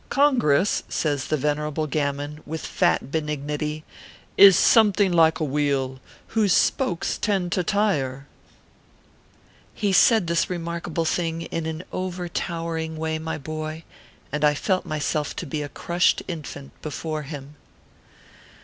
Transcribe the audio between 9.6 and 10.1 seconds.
He